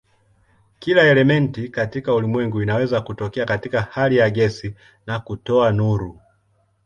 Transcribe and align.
Kila 0.79 1.03
elementi 1.03 1.69
katika 1.69 2.13
ulimwengu 2.13 2.61
inaweza 2.61 3.01
kutokea 3.01 3.45
katika 3.45 3.81
hali 3.81 4.17
ya 4.17 4.29
gesi 4.29 4.75
na 5.05 5.19
kutoa 5.19 5.71
nuru. 5.71 6.19